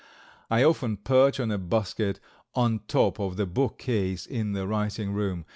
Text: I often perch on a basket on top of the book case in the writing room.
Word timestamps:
I 0.49 0.63
often 0.63 0.97
perch 0.97 1.39
on 1.39 1.51
a 1.51 1.59
basket 1.59 2.19
on 2.55 2.79
top 2.87 3.19
of 3.19 3.37
the 3.37 3.45
book 3.45 3.77
case 3.77 4.25
in 4.25 4.53
the 4.53 4.65
writing 4.65 5.11
room. 5.13 5.45